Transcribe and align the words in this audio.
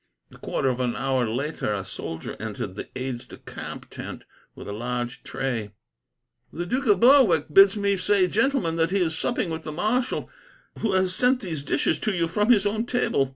A 0.31 0.37
quarter 0.39 0.67
of 0.69 0.79
an 0.79 0.95
hour 0.95 1.29
later, 1.29 1.71
a 1.75 1.83
soldier 1.85 2.35
entered 2.39 2.73
the 2.73 2.89
aides 2.95 3.27
de 3.27 3.37
camp's 3.37 3.95
tent, 3.95 4.25
with 4.55 4.67
a 4.67 4.71
large 4.71 5.21
tray. 5.21 5.73
"The 6.51 6.65
Duke 6.65 6.87
of 6.87 6.99
Berwick 6.99 7.53
bids 7.53 7.77
me 7.77 7.95
say, 7.97 8.25
gentlemen, 8.27 8.77
that 8.77 8.89
he 8.89 8.99
is 8.99 9.15
supping 9.15 9.51
with 9.51 9.61
the 9.61 9.71
marshal, 9.71 10.27
who 10.79 10.93
has 10.93 11.13
sent 11.13 11.41
these 11.41 11.61
dishes 11.63 11.99
to 11.99 12.13
you 12.15 12.27
from 12.27 12.49
his 12.49 12.65
own 12.65 12.87
table." 12.87 13.29